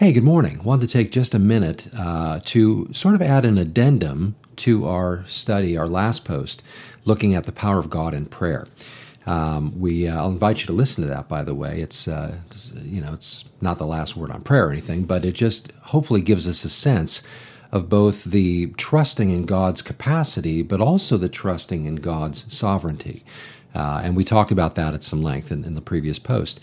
Hey, 0.00 0.14
good 0.14 0.24
morning. 0.24 0.62
Wanted 0.64 0.88
to 0.88 0.92
take 0.94 1.12
just 1.12 1.34
a 1.34 1.38
minute 1.38 1.86
uh, 1.94 2.40
to 2.46 2.88
sort 2.90 3.14
of 3.14 3.20
add 3.20 3.44
an 3.44 3.58
addendum 3.58 4.34
to 4.56 4.88
our 4.88 5.26
study, 5.26 5.76
our 5.76 5.86
last 5.86 6.24
post, 6.24 6.62
looking 7.04 7.34
at 7.34 7.44
the 7.44 7.52
power 7.52 7.78
of 7.78 7.90
God 7.90 8.14
in 8.14 8.24
prayer. 8.24 8.66
Um, 9.26 9.78
we, 9.78 10.08
uh, 10.08 10.16
I'll 10.16 10.30
invite 10.30 10.60
you 10.60 10.66
to 10.68 10.72
listen 10.72 11.02
to 11.02 11.10
that. 11.10 11.28
By 11.28 11.44
the 11.44 11.54
way, 11.54 11.82
it's 11.82 12.08
uh, 12.08 12.38
you 12.76 13.02
know 13.02 13.12
it's 13.12 13.44
not 13.60 13.76
the 13.76 13.84
last 13.84 14.16
word 14.16 14.30
on 14.30 14.40
prayer 14.40 14.68
or 14.68 14.72
anything, 14.72 15.04
but 15.04 15.22
it 15.22 15.32
just 15.32 15.70
hopefully 15.72 16.22
gives 16.22 16.48
us 16.48 16.64
a 16.64 16.70
sense 16.70 17.22
of 17.70 17.90
both 17.90 18.24
the 18.24 18.68
trusting 18.78 19.28
in 19.28 19.44
God's 19.44 19.82
capacity, 19.82 20.62
but 20.62 20.80
also 20.80 21.18
the 21.18 21.28
trusting 21.28 21.84
in 21.84 21.96
God's 21.96 22.50
sovereignty. 22.50 23.22
Uh, 23.74 24.00
and 24.02 24.16
we 24.16 24.24
talked 24.24 24.50
about 24.50 24.76
that 24.76 24.94
at 24.94 25.04
some 25.04 25.22
length 25.22 25.52
in, 25.52 25.62
in 25.62 25.74
the 25.74 25.82
previous 25.82 26.18
post. 26.18 26.58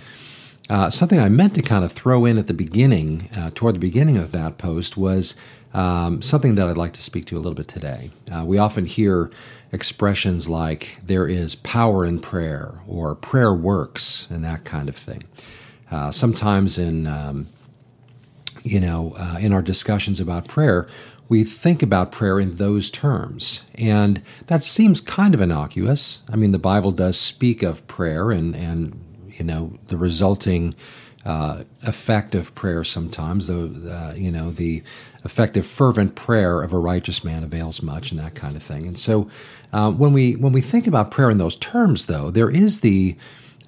Uh, 0.70 0.89
something 0.89 1.20
I 1.20 1.29
meant 1.29 1.55
to 1.55 1.61
kind 1.61 1.86
of 1.86 1.93
throw 1.93 2.25
in 2.25 2.38
at 2.38 2.47
the 2.47 2.54
beginning, 2.54 3.29
uh, 3.36 3.52
toward 3.55 3.75
the 3.75 3.79
beginning 3.79 4.18
of 4.18 4.33
that 4.33 4.57
post, 4.57 4.97
was 4.97 5.36
um, 5.74 6.21
something 6.21 6.55
that 6.55 6.68
I'd 6.68 6.78
like 6.78 6.93
to 6.93 7.01
speak 7.01 7.25
to 7.25 7.37
a 7.37 7.39
little 7.39 7.54
bit 7.54 7.68
today. 7.68 8.11
Uh, 8.32 8.43
we 8.43 8.57
often 8.57 8.86
hear 8.86 9.32
expressions 9.71 10.50
like 10.50 10.97
there 11.04 11.27
is 11.27 11.55
power 11.55 12.05
in 12.05 12.19
prayer 12.19 12.79
or 12.88 13.15
prayer 13.15 13.54
works 13.54 14.27
and 14.29 14.43
that 14.43 14.65
kind 14.65 14.89
of 14.89 14.96
thing. 14.96 15.24
Uh, 15.91 16.11
sometimes 16.11 16.77
in 16.77 17.07
um, 17.07 17.47
you 18.63 18.79
know 18.79 19.15
uh, 19.18 19.38
in 19.39 19.54
our 19.54 19.61
discussions 19.61 20.19
about 20.19 20.47
prayer, 20.47 20.88
we 21.29 21.43
think 21.43 21.82
about 21.82 22.11
prayer 22.11 22.39
in 22.39 22.52
those 22.52 22.89
terms, 22.89 23.63
and 23.75 24.21
that 24.47 24.63
seems 24.63 24.99
kind 24.99 25.33
of 25.33 25.41
innocuous. 25.41 26.21
I 26.29 26.36
mean, 26.36 26.52
the 26.52 26.60
Bible 26.60 26.91
does 26.91 27.18
speak 27.18 27.63
of 27.63 27.88
prayer 27.88 28.32
and 28.32 28.55
and 28.55 29.02
you 29.37 29.46
know 29.46 29.73
the 29.87 29.97
resulting 29.97 30.75
uh, 31.25 31.64
effect 31.83 32.36
of 32.36 32.53
prayer 32.55 32.83
sometimes 32.83 33.47
the 33.47 33.91
uh, 33.91 34.13
you 34.16 34.31
know 34.31 34.52
the 34.52 34.81
effective 35.23 35.66
fervent 35.66 36.16
prayer 36.16 36.61
of 36.61 36.71
a 36.71 36.77
righteous 36.77 37.23
man 37.23 37.43
avails 37.43 37.81
much 37.81 38.11
and 38.11 38.19
that 38.19 38.35
kind 38.35 38.55
of 38.55 38.63
thing 38.63 38.88
and 38.88 38.97
so 38.97 39.30
uh, 39.73 39.91
when 39.91 40.13
we 40.13 40.35
when 40.35 40.53
we 40.53 40.61
think 40.61 40.88
about 40.88 41.11
prayer 41.11 41.30
in 41.30 41.38
those 41.38 41.55
terms 41.58 42.05
though 42.05 42.31
there 42.31 42.49
is 42.49 42.81
the 42.81 43.15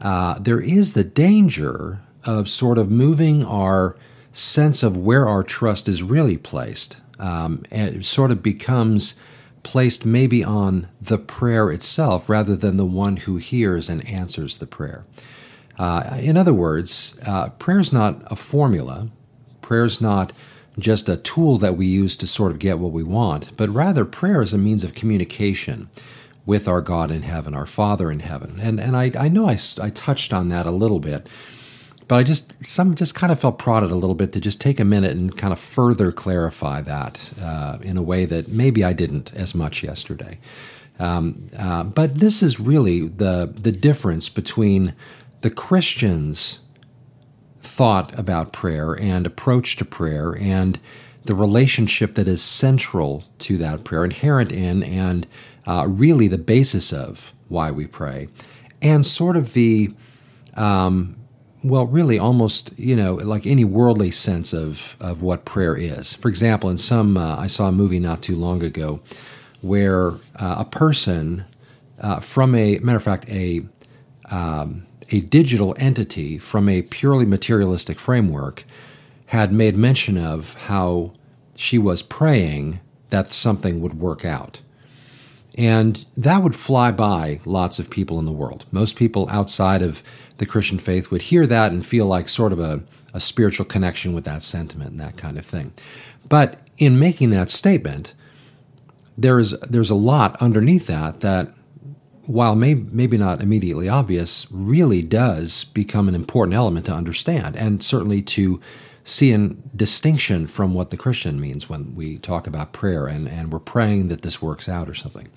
uh, 0.02 0.40
there 0.40 0.62
is 0.62 0.94
the 0.94 1.04
danger 1.04 2.00
of 2.24 2.48
sort 2.48 2.78
of 2.78 2.90
moving 2.90 3.44
our 3.44 3.96
sense 4.32 4.84
of 4.84 4.96
where 4.96 5.28
our 5.28 5.44
trust 5.44 5.90
is 5.90 6.02
really 6.02 6.38
placed 6.38 6.98
um, 7.20 7.64
it 7.72 8.06
sort 8.06 8.32
of 8.32 8.42
becomes 8.42 9.16
placed 9.64 10.06
maybe 10.06 10.44
on 10.44 10.88
the 11.02 11.18
prayer 11.18 11.72
itself 11.72 12.30
rather 12.30 12.56
than 12.56 12.78
the 12.78 12.86
one 12.86 13.18
who 13.18 13.38
hears 13.38 13.90
and 13.90 14.08
answers 14.08 14.58
the 14.58 14.68
prayer. 14.68 15.06
Uh, 15.80 16.18
in 16.22 16.36
other 16.36 16.54
words, 16.54 17.18
uh, 17.26 17.50
prayer 17.52 17.80
is 17.80 17.94
not 17.94 18.22
a 18.26 18.36
formula. 18.36 19.10
Prayer 19.62 19.86
is 19.86 20.02
not 20.02 20.34
just 20.78 21.10
a 21.10 21.18
tool 21.18 21.58
that 21.58 21.78
we 21.78 21.86
use 21.86 22.16
to 22.18 22.28
sort 22.28 22.52
of 22.52 22.60
get 22.60 22.80
what 22.80 22.92
we 22.92 23.04
want, 23.04 23.56
but 23.58 23.70
rather 23.70 24.06
prayer 24.06 24.42
is 24.42 24.54
a 24.54 24.58
means 24.58 24.84
of 24.84 24.94
communication 24.94 25.90
with 26.46 26.68
our 26.68 26.82
God 26.82 27.12
in 27.12 27.22
heaven, 27.22 27.54
our 27.54 27.66
Father 27.66 28.12
in 28.12 28.20
heaven. 28.20 28.60
And 28.62 28.80
and 28.80 28.98
I, 28.98 29.12
I 29.18 29.30
know 29.30 29.48
I, 29.48 29.58
I 29.82 29.90
touched 29.90 30.34
on 30.34 30.50
that 30.50 30.66
a 30.66 30.72
little 30.72 31.00
bit, 31.00 31.28
but 32.08 32.16
I 32.16 32.24
just 32.24 32.54
some 32.64 32.96
just 32.96 33.16
kind 33.16 33.32
of 33.32 33.40
felt 33.40 33.60
prodded 33.60 33.92
a 33.92 33.96
little 33.96 34.16
bit 34.16 34.34
to 34.34 34.42
just 34.42 34.60
take 34.60 34.80
a 34.80 34.86
minute 34.86 35.12
and 35.12 35.38
kind 35.38 35.54
of 35.54 35.60
further 35.60 36.12
clarify 36.12 36.82
that 36.82 37.34
uh, 37.42 37.78
in 37.82 37.98
a 37.98 38.02
way 38.02 38.26
that 38.26 38.50
maybe 38.50 38.84
I 38.84 38.94
didn't 38.94 39.34
as 39.34 39.56
much 39.56 39.84
yesterday. 39.84 40.40
Um, 40.98 41.50
uh, 41.58 41.84
but 41.84 42.20
this 42.20 42.44
is 42.44 42.60
really 42.60 43.08
the 43.08 43.50
the 43.54 43.72
difference 43.72 44.28
between 44.28 44.94
the 45.42 45.50
Christians' 45.50 46.60
thought 47.62 48.18
about 48.18 48.52
prayer 48.52 48.94
and 48.94 49.26
approach 49.26 49.76
to 49.78 49.86
prayer 49.86 50.36
and 50.40 50.80
the 51.26 51.36
relationship 51.36 52.16
that 52.16 52.28
is 52.28 52.42
central 52.42 53.24
to 53.40 53.58
that 53.58 53.84
prayer, 53.84 54.04
inherent 54.04 54.52
in 54.52 54.84
and 54.84 55.28
uh, 55.68 55.86
really 55.88 56.28
the 56.28 56.38
basis 56.38 56.92
of 56.92 57.34
why 57.48 57.72
we 57.72 57.86
pray, 57.86 58.28
and 58.82 59.06
sort 59.06 59.36
of 59.36 59.54
the, 59.54 59.94
um, 60.56 61.16
well, 61.64 61.86
really 61.86 62.18
almost, 62.18 62.78
you 62.80 62.96
know, 62.96 63.16
like 63.16 63.46
any 63.46 63.66
worldly 63.66 64.12
sense 64.12 64.54
of, 64.54 64.96
of 65.00 65.22
what 65.22 65.46
prayer 65.46 65.76
is. 65.76 66.14
For 66.14 66.30
example, 66.30 66.70
in 66.70 66.78
some, 66.78 67.18
uh, 67.18 67.36
I 67.38 67.48
saw 67.48 67.68
a 67.68 67.72
movie 67.72 68.00
not 68.00 68.22
too 68.22 68.36
long 68.36 68.64
ago 68.64 69.02
where 69.62 70.12
uh, 70.38 70.56
a 70.60 70.66
person, 70.66 71.46
uh, 72.00 72.20
from 72.20 72.56
a 72.56 72.80
matter 72.80 72.98
of 72.98 73.04
fact, 73.04 73.30
a 73.30 73.62
um, 74.32 74.86
a 75.12 75.22
digital 75.22 75.76
entity 75.78 76.38
from 76.38 76.70
a 76.70 76.82
purely 76.84 77.26
materialistic 77.26 78.00
framework 78.00 78.64
had 79.28 79.52
made 79.52 79.76
mention 79.76 80.18
of 80.18 80.54
how 80.56 81.14
she 81.56 81.78
was 81.78 82.02
praying 82.02 82.80
that 83.10 83.34
something 83.34 83.82
would 83.82 84.00
work 84.00 84.26
out. 84.26 84.62
And 85.56 86.06
that 86.16 86.42
would 86.42 86.56
fly 86.56 86.92
by 86.92 87.42
lots 87.44 87.80
of 87.80 87.90
people 87.90 88.18
in 88.20 88.26
the 88.26 88.32
world. 88.32 88.66
Most 88.72 88.96
people 88.96 89.28
outside 89.30 89.82
of 89.82 90.04
the 90.38 90.46
Christian 90.46 90.78
faith 90.78 91.12
would 91.12 91.24
hear 91.24 91.46
that 91.48 91.72
and 91.72 91.86
feel 91.86 92.06
like 92.06 92.30
sort 92.30 92.54
of 92.54 92.60
a, 92.60 92.82
a 93.14 93.20
spiritual 93.20 93.66
connection 93.66 94.14
with 94.14 94.24
that 94.24 94.42
sentiment 94.42 94.92
and 94.92 95.00
that 95.00 95.18
kind 95.18 95.38
of 95.38 95.46
thing. 95.46 95.74
But 96.28 96.60
in 96.78 96.98
making 96.98 97.32
that 97.32 97.50
statement, 97.50 98.14
there's 99.18 99.52
there's 99.60 99.90
a 99.90 99.96
lot 99.96 100.42
underneath 100.42 100.88
that 100.88 101.20
that 101.20 101.54
while 102.30 102.54
may, 102.54 102.76
maybe 102.76 103.18
not 103.18 103.42
immediately 103.42 103.90
obvious, 103.90 104.46
really 104.52 105.02
does 105.02 105.64
become 105.64 106.08
an 106.08 106.14
important 106.14 106.54
element 106.54 106.86
to 106.86 106.94
understand 106.94 107.56
and 107.56 107.84
certainly 107.84 108.22
to 108.22 108.62
see 109.04 109.32
a 109.32 109.48
distinction 109.76 110.46
from 110.46 110.76
what 110.76 110.92
the 110.92 110.98
Christian 110.98 111.42
means 111.42 111.68
when 111.68 111.96
we 111.96 112.20
talk 112.20 112.46
about 112.46 112.72
prayer 112.72 113.08
and, 113.08 113.28
and 113.28 113.52
we're 113.52 113.58
praying 113.58 114.10
that 114.10 114.22
this 114.22 114.44
works 114.44 114.70
out 114.70 114.88
or 114.88 114.94
something. 114.94 115.28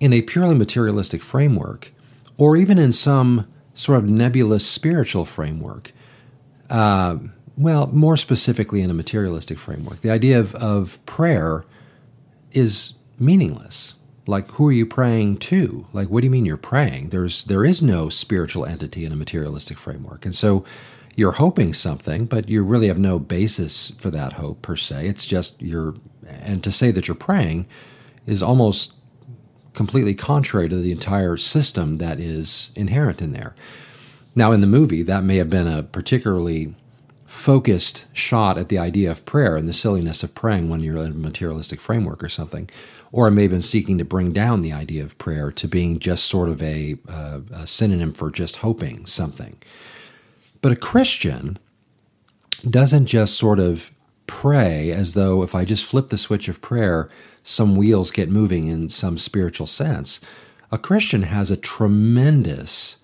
In 0.00 0.14
a 0.14 0.22
purely 0.22 0.54
materialistic 0.54 1.22
framework, 1.22 1.92
or 2.38 2.56
even 2.56 2.78
in 2.78 2.92
some 2.92 3.46
sort 3.74 3.98
of 3.98 4.08
nebulous 4.08 4.66
spiritual 4.66 5.26
framework, 5.26 5.92
uh, 6.70 7.18
well, 7.58 7.88
more 7.88 8.16
specifically 8.16 8.80
in 8.80 8.88
a 8.88 8.94
materialistic 8.94 9.58
framework, 9.58 10.00
the 10.00 10.10
idea 10.10 10.40
of, 10.40 10.54
of 10.54 11.04
prayer 11.04 11.66
is 12.52 12.94
meaningless 13.18 13.96
like 14.26 14.48
who 14.52 14.68
are 14.68 14.72
you 14.72 14.86
praying 14.86 15.38
to? 15.38 15.86
Like 15.92 16.08
what 16.08 16.20
do 16.20 16.26
you 16.26 16.30
mean 16.30 16.46
you're 16.46 16.56
praying? 16.56 17.08
There's 17.08 17.44
there 17.44 17.64
is 17.64 17.82
no 17.82 18.08
spiritual 18.08 18.64
entity 18.64 19.04
in 19.04 19.12
a 19.12 19.16
materialistic 19.16 19.78
framework. 19.78 20.24
And 20.24 20.34
so 20.34 20.64
you're 21.14 21.32
hoping 21.32 21.74
something 21.74 22.26
but 22.26 22.48
you 22.48 22.62
really 22.62 22.88
have 22.88 22.98
no 22.98 23.18
basis 23.18 23.90
for 23.98 24.10
that 24.10 24.34
hope 24.34 24.62
per 24.62 24.76
se. 24.76 25.06
It's 25.06 25.26
just 25.26 25.60
you're 25.60 25.94
and 26.26 26.62
to 26.62 26.70
say 26.70 26.90
that 26.92 27.08
you're 27.08 27.14
praying 27.14 27.66
is 28.26 28.42
almost 28.42 28.94
completely 29.74 30.14
contrary 30.14 30.68
to 30.68 30.76
the 30.76 30.92
entire 30.92 31.36
system 31.36 31.94
that 31.94 32.20
is 32.20 32.70
inherent 32.76 33.20
in 33.20 33.32
there. 33.32 33.54
Now 34.34 34.52
in 34.52 34.60
the 34.60 34.66
movie 34.66 35.02
that 35.02 35.24
may 35.24 35.36
have 35.36 35.50
been 35.50 35.66
a 35.66 35.82
particularly 35.82 36.74
focused 37.32 38.06
shot 38.12 38.58
at 38.58 38.68
the 38.68 38.78
idea 38.78 39.10
of 39.10 39.24
prayer 39.24 39.56
and 39.56 39.66
the 39.66 39.72
silliness 39.72 40.22
of 40.22 40.34
praying 40.34 40.68
when 40.68 40.80
you're 40.80 40.98
in 40.98 41.12
a 41.12 41.14
materialistic 41.14 41.80
framework 41.80 42.22
or 42.22 42.28
something 42.28 42.68
or 43.10 43.30
may 43.30 43.42
have 43.42 43.50
been 43.50 43.62
seeking 43.62 43.96
to 43.96 44.04
bring 44.04 44.32
down 44.32 44.60
the 44.60 44.72
idea 44.72 45.02
of 45.02 45.16
prayer 45.16 45.50
to 45.50 45.66
being 45.66 45.98
just 45.98 46.26
sort 46.26 46.50
of 46.50 46.62
a, 46.62 46.94
uh, 47.08 47.40
a 47.50 47.66
synonym 47.66 48.12
for 48.12 48.30
just 48.30 48.56
hoping 48.56 49.06
something. 49.06 49.56
But 50.60 50.72
a 50.72 50.76
Christian 50.76 51.58
doesn't 52.68 53.06
just 53.06 53.38
sort 53.38 53.58
of 53.58 53.90
pray 54.26 54.92
as 54.92 55.14
though 55.14 55.42
if 55.42 55.54
I 55.54 55.64
just 55.64 55.86
flip 55.86 56.10
the 56.10 56.18
switch 56.18 56.48
of 56.48 56.60
prayer, 56.60 57.08
some 57.42 57.76
wheels 57.76 58.10
get 58.10 58.28
moving 58.28 58.66
in 58.66 58.90
some 58.90 59.16
spiritual 59.16 59.66
sense. 59.66 60.20
A 60.70 60.76
Christian 60.76 61.22
has 61.22 61.50
a 61.50 61.56
tremendous 61.56 62.98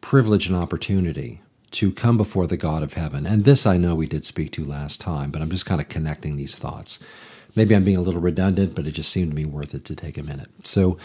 privilege 0.00 0.46
and 0.46 0.56
opportunity 0.56 1.42
to 1.70 1.92
come 1.92 2.16
before 2.16 2.46
the 2.46 2.56
God 2.56 2.82
of 2.82 2.94
heaven. 2.94 3.26
And 3.26 3.44
this 3.44 3.66
I 3.66 3.76
know 3.76 3.94
we 3.94 4.06
did 4.06 4.24
speak 4.24 4.52
to 4.52 4.64
last 4.64 5.00
time, 5.00 5.30
but 5.30 5.42
I'm 5.42 5.50
just 5.50 5.66
kind 5.66 5.80
of 5.80 5.88
connecting 5.88 6.36
these 6.36 6.56
thoughts. 6.56 6.98
Maybe 7.54 7.74
I'm 7.74 7.84
being 7.84 7.96
a 7.96 8.02
little 8.02 8.20
redundant, 8.20 8.74
but 8.74 8.86
it 8.86 8.92
just 8.92 9.10
seemed 9.10 9.30
to 9.30 9.36
me 9.36 9.44
worth 9.44 9.74
it 9.74 9.84
to 9.86 9.96
take 9.96 10.16
a 10.16 10.22
minute. 10.22 10.48
So, 10.64 10.98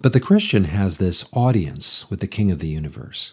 but 0.00 0.12
the 0.12 0.20
Christian 0.20 0.64
has 0.64 0.98
this 0.98 1.28
audience 1.32 2.10
with 2.10 2.20
the 2.20 2.26
King 2.26 2.50
of 2.50 2.58
the 2.58 2.68
universe. 2.68 3.32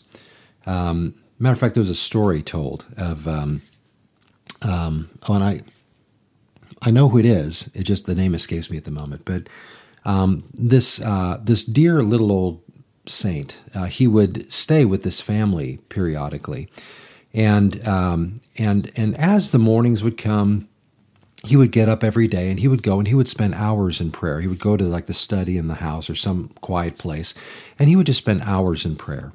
Um, 0.65 1.15
matter 1.39 1.53
of 1.53 1.59
fact, 1.59 1.73
there 1.75 1.81
was 1.81 1.89
a 1.89 1.95
story 1.95 2.41
told 2.41 2.85
of, 2.97 3.27
um, 3.27 3.61
um, 4.61 5.09
oh, 5.27 5.33
and 5.35 5.43
I, 5.43 5.61
I 6.81 6.91
know 6.91 7.09
who 7.09 7.17
it 7.17 7.25
is. 7.25 7.69
It 7.73 7.83
just 7.83 8.05
the 8.05 8.15
name 8.15 8.33
escapes 8.33 8.69
me 8.69 8.77
at 8.77 8.85
the 8.85 8.91
moment. 8.91 9.23
But 9.25 9.49
um, 10.05 10.43
this 10.53 11.01
uh, 11.01 11.39
this 11.41 11.63
dear 11.63 12.01
little 12.01 12.31
old 12.31 12.61
saint, 13.05 13.61
uh, 13.73 13.85
he 13.85 14.07
would 14.07 14.51
stay 14.51 14.85
with 14.85 15.03
this 15.03 15.21
family 15.21 15.79
periodically, 15.89 16.67
and 17.33 17.85
um, 17.87 18.41
and 18.57 18.91
and 18.95 19.15
as 19.17 19.51
the 19.51 19.59
mornings 19.59 20.03
would 20.03 20.17
come, 20.17 20.67
he 21.43 21.57
would 21.57 21.71
get 21.71 21.89
up 21.89 22.03
every 22.03 22.27
day 22.27 22.49
and 22.49 22.59
he 22.59 22.67
would 22.67 22.83
go 22.83 22.99
and 22.99 23.07
he 23.07 23.15
would 23.15 23.27
spend 23.27 23.55
hours 23.55 23.99
in 23.99 24.11
prayer. 24.11 24.41
He 24.41 24.47
would 24.47 24.59
go 24.59 24.77
to 24.77 24.83
like 24.83 25.07
the 25.07 25.13
study 25.13 25.57
in 25.57 25.67
the 25.67 25.75
house 25.75 26.09
or 26.09 26.15
some 26.15 26.49
quiet 26.61 26.97
place 26.97 27.33
and 27.79 27.89
he 27.89 27.95
would 27.95 28.05
just 28.05 28.19
spend 28.19 28.41
hours 28.43 28.85
in 28.85 28.95
prayer. 28.95 29.33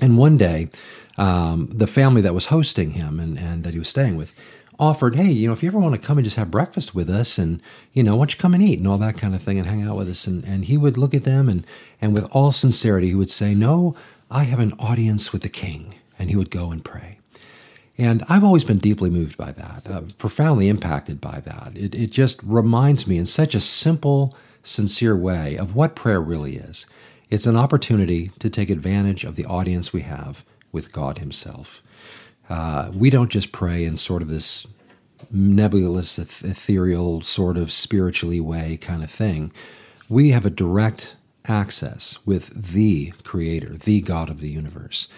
And 0.00 0.16
one 0.16 0.36
day, 0.36 0.70
um, 1.18 1.68
the 1.72 1.86
family 1.86 2.22
that 2.22 2.34
was 2.34 2.46
hosting 2.46 2.92
him 2.92 3.18
and, 3.18 3.38
and 3.38 3.64
that 3.64 3.74
he 3.74 3.78
was 3.78 3.88
staying 3.88 4.16
with 4.16 4.40
offered, 4.78 5.14
hey, 5.14 5.30
you 5.30 5.46
know, 5.46 5.52
if 5.52 5.62
you 5.62 5.68
ever 5.68 5.78
want 5.78 5.94
to 5.94 6.00
come 6.00 6.18
and 6.18 6.24
just 6.24 6.36
have 6.36 6.50
breakfast 6.50 6.94
with 6.94 7.08
us 7.10 7.38
and, 7.38 7.62
you 7.92 8.02
know, 8.02 8.16
why 8.16 8.22
don't 8.22 8.34
you 8.34 8.38
come 8.38 8.54
and 8.54 8.62
eat 8.62 8.78
and 8.78 8.88
all 8.88 8.98
that 8.98 9.16
kind 9.16 9.34
of 9.34 9.42
thing 9.42 9.58
and 9.58 9.68
hang 9.68 9.82
out 9.82 9.96
with 9.96 10.08
us. 10.08 10.26
And, 10.26 10.44
and 10.44 10.64
he 10.64 10.76
would 10.76 10.96
look 10.96 11.14
at 11.14 11.24
them 11.24 11.48
and, 11.48 11.66
and 12.00 12.14
with 12.14 12.24
all 12.32 12.52
sincerity, 12.52 13.08
he 13.08 13.14
would 13.14 13.30
say, 13.30 13.54
no, 13.54 13.94
I 14.30 14.44
have 14.44 14.60
an 14.60 14.72
audience 14.78 15.32
with 15.32 15.42
the 15.42 15.48
king. 15.48 15.94
And 16.18 16.30
he 16.30 16.36
would 16.36 16.50
go 16.50 16.70
and 16.70 16.84
pray. 16.84 17.18
And 17.98 18.24
I've 18.28 18.44
always 18.44 18.64
been 18.64 18.78
deeply 18.78 19.10
moved 19.10 19.36
by 19.36 19.52
that, 19.52 19.90
uh, 19.90 20.02
profoundly 20.18 20.68
impacted 20.68 21.20
by 21.20 21.40
that. 21.40 21.72
It, 21.76 21.94
it 21.94 22.10
just 22.10 22.42
reminds 22.42 23.06
me 23.06 23.18
in 23.18 23.26
such 23.26 23.54
a 23.54 23.60
simple, 23.60 24.36
sincere 24.62 25.16
way 25.16 25.56
of 25.56 25.74
what 25.74 25.94
prayer 25.94 26.20
really 26.20 26.56
is. 26.56 26.86
It's 27.28 27.46
an 27.46 27.56
opportunity 27.56 28.30
to 28.38 28.50
take 28.50 28.70
advantage 28.70 29.24
of 29.24 29.36
the 29.36 29.44
audience 29.44 29.92
we 29.92 30.02
have 30.02 30.44
with 30.70 30.92
God 30.92 31.18
Himself. 31.18 31.82
Uh, 32.52 32.90
we 32.92 33.08
don't 33.08 33.30
just 33.30 33.50
pray 33.50 33.82
in 33.82 33.96
sort 33.96 34.20
of 34.20 34.28
this 34.28 34.66
nebulous, 35.30 36.18
ethereal, 36.18 37.22
sort 37.22 37.56
of 37.56 37.72
spiritually 37.72 38.40
way 38.40 38.76
kind 38.76 39.02
of 39.02 39.10
thing. 39.10 39.50
We 40.10 40.32
have 40.32 40.44
a 40.44 40.50
direct 40.50 41.16
access 41.46 42.18
with 42.26 42.72
the 42.72 43.14
Creator, 43.24 43.78
the 43.78 44.02
God 44.02 44.28
of 44.28 44.40
the 44.40 44.50
universe. 44.50 45.08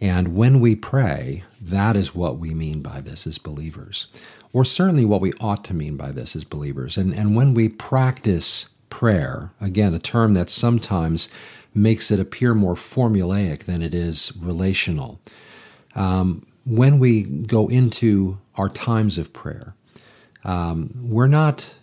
And 0.00 0.36
when 0.36 0.60
we 0.60 0.76
pray, 0.76 1.42
that 1.60 1.96
is 1.96 2.14
what 2.14 2.38
we 2.38 2.54
mean 2.54 2.80
by 2.80 3.00
this 3.00 3.26
as 3.26 3.38
believers, 3.38 4.06
or 4.52 4.64
certainly 4.64 5.04
what 5.04 5.20
we 5.20 5.32
ought 5.40 5.64
to 5.64 5.74
mean 5.74 5.96
by 5.96 6.12
this 6.12 6.36
as 6.36 6.44
believers. 6.44 6.96
And, 6.96 7.12
and 7.12 7.34
when 7.34 7.54
we 7.54 7.68
practice 7.70 8.68
prayer, 8.88 9.50
again, 9.60 9.94
a 9.94 9.98
term 9.98 10.34
that 10.34 10.48
sometimes 10.48 11.28
makes 11.74 12.12
it 12.12 12.20
appear 12.20 12.54
more 12.54 12.76
formulaic 12.76 13.64
than 13.64 13.82
it 13.82 13.96
is 13.96 14.32
relational. 14.40 15.18
Um, 15.96 16.46
when 16.64 16.98
we 16.98 17.22
go 17.22 17.68
into 17.68 18.38
our 18.56 18.68
times 18.68 19.18
of 19.18 19.32
prayer, 19.32 19.74
um, 20.44 20.90
we're 21.02 21.26
not, 21.26 21.74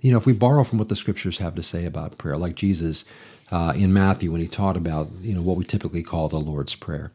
you 0.00 0.10
know, 0.10 0.18
if 0.18 0.26
we 0.26 0.32
borrow 0.32 0.64
from 0.64 0.78
what 0.78 0.88
the 0.88 0.96
scriptures 0.96 1.38
have 1.38 1.54
to 1.54 1.62
say 1.62 1.84
about 1.84 2.18
prayer, 2.18 2.36
like 2.36 2.54
Jesus 2.54 3.04
uh, 3.50 3.72
in 3.76 3.92
Matthew 3.92 4.30
when 4.32 4.40
he 4.40 4.48
taught 4.48 4.76
about, 4.76 5.08
you 5.20 5.34
know, 5.34 5.42
what 5.42 5.56
we 5.56 5.64
typically 5.64 6.02
call 6.02 6.28
the 6.28 6.40
Lord's 6.40 6.74
Prayer. 6.74 7.12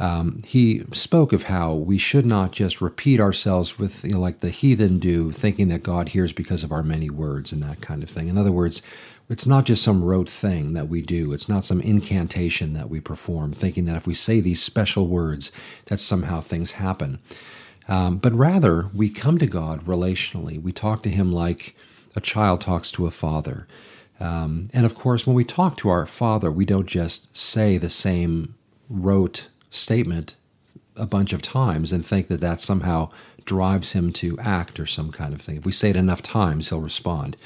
Um, 0.00 0.40
he 0.46 0.84
spoke 0.92 1.32
of 1.32 1.44
how 1.44 1.74
we 1.74 1.98
should 1.98 2.24
not 2.24 2.52
just 2.52 2.80
repeat 2.80 3.18
ourselves 3.18 3.78
with, 3.80 4.04
you 4.04 4.12
know, 4.12 4.20
like 4.20 4.40
the 4.40 4.50
heathen 4.50 5.00
do, 5.00 5.32
thinking 5.32 5.68
that 5.68 5.82
God 5.82 6.10
hears 6.10 6.32
because 6.32 6.62
of 6.62 6.70
our 6.70 6.84
many 6.84 7.10
words 7.10 7.50
and 7.50 7.62
that 7.64 7.80
kind 7.80 8.04
of 8.04 8.08
thing. 8.08 8.28
In 8.28 8.38
other 8.38 8.52
words, 8.52 8.80
it's 9.28 9.46
not 9.46 9.64
just 9.64 9.82
some 9.82 10.02
rote 10.02 10.30
thing 10.30 10.72
that 10.72 10.88
we 10.88 11.02
do. 11.02 11.32
It's 11.32 11.48
not 11.48 11.64
some 11.64 11.80
incantation 11.80 12.72
that 12.72 12.88
we 12.88 13.00
perform, 13.00 13.52
thinking 13.52 13.84
that 13.84 13.96
if 13.96 14.06
we 14.06 14.14
say 14.14 14.40
these 14.40 14.62
special 14.62 15.06
words, 15.06 15.52
that 15.86 16.00
somehow 16.00 16.40
things 16.40 16.72
happen. 16.72 17.18
Um, 17.88 18.18
but 18.18 18.32
rather, 18.32 18.90
we 18.94 19.10
come 19.10 19.38
to 19.38 19.46
God 19.46 19.84
relationally. 19.84 20.60
We 20.60 20.72
talk 20.72 21.02
to 21.02 21.10
Him 21.10 21.32
like 21.32 21.74
a 22.16 22.20
child 22.20 22.60
talks 22.60 22.90
to 22.92 23.06
a 23.06 23.10
father. 23.10 23.66
Um, 24.20 24.68
and 24.72 24.84
of 24.84 24.94
course, 24.94 25.26
when 25.26 25.36
we 25.36 25.44
talk 25.44 25.76
to 25.78 25.88
our 25.88 26.06
Father, 26.06 26.50
we 26.50 26.64
don't 26.64 26.88
just 26.88 27.36
say 27.36 27.78
the 27.78 27.88
same 27.88 28.54
rote 28.88 29.48
statement 29.70 30.34
a 30.96 31.06
bunch 31.06 31.32
of 31.32 31.42
times 31.42 31.92
and 31.92 32.04
think 32.04 32.28
that 32.28 32.40
that 32.40 32.60
somehow 32.60 33.10
drives 33.44 33.92
him 33.92 34.12
to 34.12 34.36
act 34.40 34.80
or 34.80 34.86
some 34.86 35.12
kind 35.12 35.32
of 35.32 35.40
thing. 35.40 35.56
If 35.56 35.64
we 35.64 35.72
say 35.72 35.90
it 35.90 35.96
enough 35.96 36.22
times, 36.22 36.68
he'll 36.68 36.80
respond. 36.80 37.36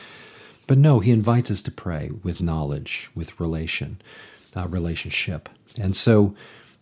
But 0.73 0.79
no, 0.79 1.01
he 1.01 1.11
invites 1.11 1.51
us 1.51 1.61
to 1.65 1.71
pray 1.71 2.13
with 2.23 2.41
knowledge, 2.41 3.11
with 3.15 3.39
relation, 3.39 4.01
uh, 4.57 4.67
relationship. 4.69 5.51
And 5.79 5.95
so 5.95 6.35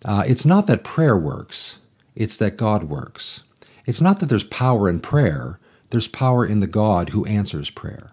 uh, 0.04 0.22
it's 0.28 0.46
not 0.46 0.68
that 0.68 0.84
prayer 0.84 1.16
works, 1.16 1.80
it's 2.14 2.36
that 2.36 2.56
God 2.56 2.84
works. 2.84 3.42
It's 3.86 4.00
not 4.00 4.20
that 4.20 4.26
there's 4.26 4.44
power 4.44 4.88
in 4.88 5.00
prayer, 5.00 5.58
there's 5.90 6.06
power 6.06 6.46
in 6.46 6.60
the 6.60 6.68
God 6.68 7.08
who 7.08 7.24
answers 7.24 7.68
prayer. 7.68 8.12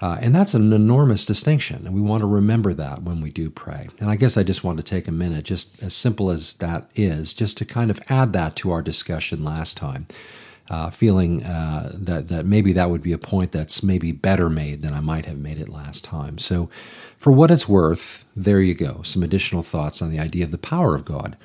Uh, 0.00 0.16
and 0.22 0.34
that's 0.34 0.54
an 0.54 0.72
enormous 0.72 1.26
distinction, 1.26 1.84
and 1.84 1.94
we 1.94 2.00
want 2.00 2.20
to 2.20 2.26
remember 2.26 2.72
that 2.72 3.02
when 3.02 3.20
we 3.20 3.30
do 3.30 3.50
pray. 3.50 3.90
And 4.00 4.08
I 4.08 4.16
guess 4.16 4.38
I 4.38 4.42
just 4.42 4.64
want 4.64 4.78
to 4.78 4.82
take 4.82 5.06
a 5.06 5.12
minute, 5.12 5.44
just 5.44 5.82
as 5.82 5.92
simple 5.92 6.30
as 6.30 6.54
that 6.54 6.90
is, 6.96 7.34
just 7.34 7.58
to 7.58 7.66
kind 7.66 7.90
of 7.90 8.00
add 8.08 8.32
that 8.32 8.56
to 8.56 8.70
our 8.70 8.80
discussion 8.80 9.44
last 9.44 9.76
time 9.76 10.06
uh, 10.70 10.90
feeling 10.90 11.44
uh, 11.44 11.92
that 11.94 12.28
that 12.28 12.46
maybe 12.46 12.72
that 12.74 12.90
would 12.90 13.02
be 13.02 13.12
a 13.12 13.18
point 13.18 13.52
that's 13.52 13.82
maybe 13.82 14.12
better 14.12 14.50
made 14.50 14.82
than 14.82 14.94
I 14.94 15.00
might 15.00 15.26
have 15.26 15.38
made 15.38 15.58
it 15.58 15.68
last 15.68 16.04
time. 16.04 16.38
So, 16.38 16.70
for 17.18 17.32
what 17.32 17.50
it's 17.50 17.68
worth, 17.68 18.26
there 18.36 18.62
you 18.62 18.74
go. 18.74 19.02
Some 19.02 19.22
additional 19.24 19.64
thoughts 19.64 20.02
on 20.02 20.10
the 20.10 20.20
idea 20.20 20.44
of 20.44 20.52
the 20.52 20.58
power 20.58 20.94
of 20.94 21.04
God 21.04 21.36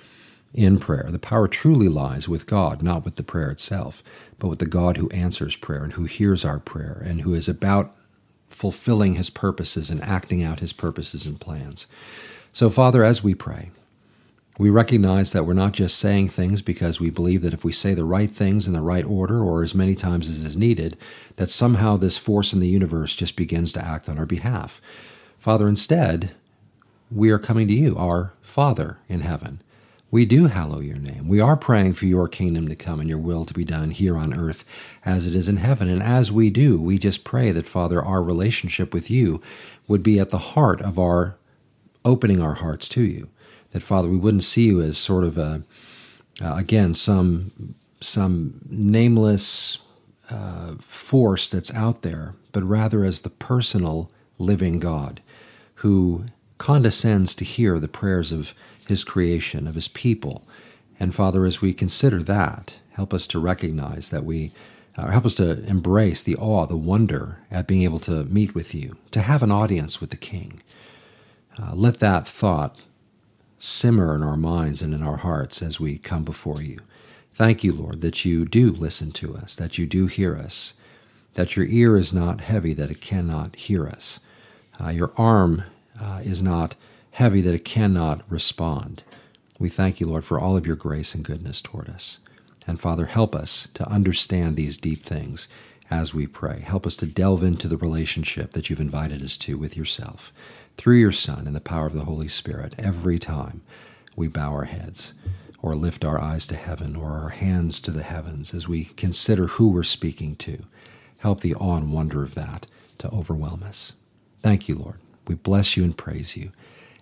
in 0.53 0.79
prayer. 0.79 1.09
The 1.11 1.19
power 1.19 1.49
truly 1.49 1.89
lies 1.89 2.29
with 2.29 2.47
God, 2.47 2.83
not 2.83 3.05
with 3.05 3.17
the 3.17 3.23
prayer 3.23 3.51
itself, 3.51 4.03
but 4.39 4.49
with 4.49 4.59
the 4.59 4.67
God 4.67 4.97
who 4.97 5.09
answers 5.09 5.57
prayer 5.57 5.83
and 5.83 5.93
who 5.93 6.05
hears 6.05 6.45
our 6.45 6.59
prayer 6.59 7.03
and 7.05 7.21
who 7.21 7.33
is 7.33 7.49
about 7.49 7.95
fulfilling 8.49 9.15
His 9.15 9.31
purposes 9.31 9.89
and 9.89 10.01
acting 10.03 10.43
out 10.43 10.61
His 10.61 10.73
purposes 10.73 11.25
and 11.25 11.41
plans. 11.41 11.87
So, 12.53 12.69
Father, 12.69 13.03
as 13.03 13.23
we 13.23 13.35
pray, 13.35 13.71
we 14.57 14.69
recognize 14.69 15.33
that 15.33 15.45
we're 15.45 15.53
not 15.53 15.73
just 15.73 15.97
saying 15.97 16.29
things 16.29 16.61
because 16.61 16.99
we 16.99 17.09
believe 17.09 17.41
that 17.41 17.53
if 17.53 17.65
we 17.65 17.73
say 17.73 17.93
the 17.93 18.05
right 18.05 18.31
things 18.31 18.67
in 18.67 18.73
the 18.73 18.81
right 18.81 19.05
order 19.05 19.43
or 19.43 19.63
as 19.63 19.75
many 19.75 19.95
times 19.95 20.29
as 20.29 20.43
is 20.43 20.55
needed, 20.55 20.97
that 21.35 21.49
somehow 21.49 21.97
this 21.97 22.17
force 22.17 22.53
in 22.53 22.61
the 22.61 22.67
universe 22.67 23.15
just 23.15 23.35
begins 23.35 23.73
to 23.73 23.85
act 23.85 24.07
on 24.07 24.17
our 24.17 24.25
behalf. 24.25 24.81
Father, 25.37 25.67
instead, 25.67 26.31
we 27.11 27.31
are 27.31 27.39
coming 27.39 27.67
to 27.67 27.73
you, 27.73 27.97
our 27.97 28.31
Father 28.41 28.97
in 29.09 29.21
heaven. 29.21 29.61
We 30.09 30.25
do 30.25 30.47
hallow 30.47 30.79
your 30.79 30.97
name. 30.97 31.27
We 31.27 31.41
are 31.41 31.57
praying 31.57 31.95
for 31.95 32.05
your 32.05 32.29
kingdom 32.29 32.69
to 32.69 32.75
come 32.75 33.01
and 33.01 33.09
your 33.09 33.19
will 33.19 33.43
to 33.43 33.53
be 33.53 33.65
done 33.65 33.91
here 33.91 34.15
on 34.15 34.33
earth 34.33 34.63
as 35.03 35.27
it 35.27 35.35
is 35.35 35.49
in 35.49 35.57
heaven. 35.57 35.89
And 35.89 36.01
as 36.01 36.31
we 36.31 36.49
do, 36.49 36.79
we 36.79 36.97
just 36.97 37.25
pray 37.25 37.51
that, 37.51 37.67
Father, 37.67 38.01
our 38.01 38.23
relationship 38.23 38.93
with 38.93 39.11
you 39.11 39.41
would 39.89 40.01
be 40.01 40.17
at 40.17 40.29
the 40.29 40.37
heart 40.37 40.79
of 40.81 40.97
our 40.97 41.35
opening 42.05 42.39
our 42.39 42.53
hearts 42.53 42.87
to 42.89 43.01
you 43.01 43.27
that 43.75 43.83
Father, 43.83 44.07
we 44.07 44.15
wouldn't 44.15 44.45
see 44.45 44.67
you 44.67 44.79
as 44.79 44.97
sort 44.97 45.25
of 45.25 45.37
a, 45.37 45.61
uh, 46.41 46.55
again, 46.55 46.93
some 46.93 47.75
some 47.99 48.61
nameless 48.69 49.79
uh, 50.29 50.75
force 50.79 51.49
that's 51.49 51.73
out 51.73 52.01
there, 52.01 52.35
but 52.53 52.63
rather 52.63 53.03
as 53.03 53.19
the 53.19 53.29
personal 53.29 54.09
living 54.39 54.79
God 54.79 55.21
who 55.75 56.23
condescends 56.57 57.35
to 57.35 57.43
hear 57.43 57.77
the 57.77 57.89
prayers 57.89 58.31
of 58.31 58.53
His 58.87 59.03
creation, 59.03 59.67
of 59.67 59.75
His 59.75 59.89
people. 59.89 60.45
And 60.97 61.13
Father, 61.13 61.45
as 61.45 61.59
we 61.59 61.73
consider 61.73 62.23
that, 62.23 62.75
help 62.91 63.13
us 63.13 63.27
to 63.27 63.39
recognize 63.39 64.09
that 64.09 64.23
we, 64.23 64.53
uh, 64.97 65.09
help 65.09 65.25
us 65.25 65.35
to 65.35 65.65
embrace 65.65 66.23
the 66.23 66.37
awe, 66.37 66.65
the 66.65 66.77
wonder 66.77 67.39
at 67.51 67.67
being 67.67 67.81
able 67.81 67.99
to 67.99 68.23
meet 68.23 68.55
with 68.55 68.73
you, 68.73 68.95
to 69.11 69.19
have 69.19 69.43
an 69.43 69.51
audience 69.51 69.99
with 69.99 70.11
the 70.11 70.15
King. 70.31 70.61
Uh, 71.61 71.75
let 71.75 71.99
that 71.99 72.25
thought 72.25 72.77
simmer 73.59 74.15
in 74.15 74.23
our 74.23 74.37
minds 74.37 74.81
and 74.81 74.93
in 74.93 75.01
our 75.01 75.17
hearts 75.17 75.61
as 75.61 75.79
we 75.79 75.97
come 75.97 76.23
before 76.23 76.61
you. 76.61 76.79
Thank 77.33 77.63
you, 77.63 77.73
Lord, 77.73 78.01
that 78.01 78.23
you 78.23 78.45
do 78.45 78.71
listen 78.71 79.11
to 79.13 79.35
us, 79.35 79.55
that 79.57 79.77
you 79.77 79.85
do 79.85 80.07
hear 80.07 80.37
us, 80.37 80.75
that 81.33 81.55
your 81.55 81.65
ear 81.65 81.97
is 81.97 82.13
not 82.13 82.41
heavy, 82.41 82.73
that 82.73 82.91
it 82.91 83.01
cannot 83.01 83.55
hear 83.55 83.87
us. 83.87 84.19
Uh, 84.81 84.89
your 84.89 85.11
arm 85.17 85.63
uh, 85.99 86.21
is 86.23 86.41
not 86.41 86.75
heavy, 87.11 87.41
that 87.41 87.55
it 87.55 87.65
cannot 87.65 88.21
respond. 88.29 89.03
We 89.59 89.69
thank 89.69 89.99
you, 89.99 90.07
Lord, 90.07 90.25
for 90.25 90.39
all 90.39 90.55
of 90.55 90.65
your 90.65 90.75
grace 90.75 91.13
and 91.13 91.23
goodness 91.25 91.61
toward 91.61 91.89
us. 91.89 92.19
And 92.67 92.79
Father, 92.79 93.05
help 93.05 93.35
us 93.35 93.67
to 93.73 93.87
understand 93.89 94.55
these 94.55 94.77
deep 94.77 94.99
things 94.99 95.47
as 95.89 96.13
we 96.13 96.27
pray. 96.27 96.61
Help 96.61 96.87
us 96.87 96.95
to 96.97 97.05
delve 97.05 97.43
into 97.43 97.67
the 97.67 97.77
relationship 97.77 98.51
that 98.51 98.69
you've 98.69 98.79
invited 98.79 99.21
us 99.21 99.37
to 99.39 99.57
with 99.57 99.77
yourself 99.77 100.33
through 100.77 100.97
your 100.97 101.11
Son 101.11 101.47
and 101.47 101.55
the 101.55 101.61
power 101.61 101.87
of 101.87 101.93
the 101.93 102.05
Holy 102.05 102.27
Spirit 102.27 102.75
every 102.77 103.19
time 103.19 103.61
we 104.15 104.27
bow 104.27 104.51
our 104.51 104.65
heads 104.65 105.13
or 105.61 105.75
lift 105.75 106.05
our 106.05 106.21
eyes 106.21 106.45
to 106.47 106.55
heaven 106.55 106.95
or 106.95 107.11
our 107.11 107.29
hands 107.29 107.79
to 107.81 107.91
the 107.91 108.03
heavens 108.03 108.53
as 108.53 108.67
we 108.67 108.85
consider 108.85 109.47
who 109.47 109.69
we're 109.69 109.83
speaking 109.83 110.35
to. 110.35 110.63
Help 111.19 111.41
the 111.41 111.55
awe 111.55 111.77
and 111.77 111.91
wonder 111.91 112.23
of 112.23 112.35
that 112.35 112.67
to 112.99 113.09
overwhelm 113.09 113.63
us. 113.63 113.93
Thank 114.41 114.69
you, 114.69 114.75
Lord. 114.75 114.99
We 115.27 115.35
bless 115.35 115.75
you 115.75 115.83
and 115.83 115.97
praise 115.97 116.37
you 116.37 116.51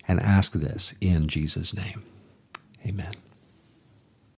and 0.07 0.19
ask 0.19 0.53
this 0.53 0.95
in 1.01 1.27
Jesus' 1.27 1.73
name. 1.73 2.03
Amen. 2.85 3.13